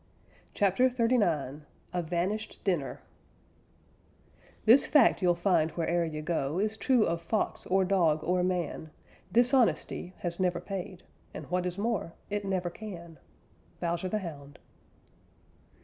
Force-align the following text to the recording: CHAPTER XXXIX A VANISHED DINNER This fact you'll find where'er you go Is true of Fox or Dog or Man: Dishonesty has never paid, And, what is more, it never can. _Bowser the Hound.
CHAPTER 0.55 0.89
XXXIX 0.89 1.61
A 1.93 2.01
VANISHED 2.01 2.63
DINNER 2.63 3.01
This 4.65 4.87
fact 4.87 5.21
you'll 5.21 5.35
find 5.35 5.69
where'er 5.73 6.05
you 6.05 6.23
go 6.23 6.57
Is 6.57 6.75
true 6.75 7.03
of 7.03 7.21
Fox 7.21 7.67
or 7.67 7.85
Dog 7.85 8.23
or 8.23 8.41
Man: 8.43 8.89
Dishonesty 9.31 10.15
has 10.21 10.39
never 10.39 10.59
paid, 10.59 11.03
And, 11.35 11.45
what 11.51 11.67
is 11.67 11.77
more, 11.77 12.13
it 12.31 12.43
never 12.43 12.71
can. 12.71 13.19
_Bowser 13.79 14.09
the 14.09 14.17
Hound. 14.17 14.57